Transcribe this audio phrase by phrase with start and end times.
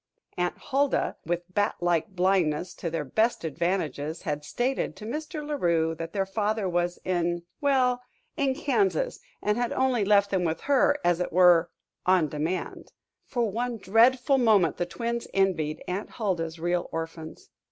[0.35, 5.47] Aunt Huldah, with bat like blindness to their best advantages, had stated to Mr.
[5.47, 8.01] La Rue that their father was in well
[8.35, 11.69] in Kansas, and had only left them with her, as it were,
[12.03, 12.93] "on demand."
[13.27, 17.49] For one dreadful moment the twins envied Aunt Huldah's real orphans.